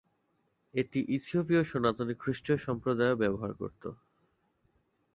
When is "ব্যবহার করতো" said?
3.21-3.89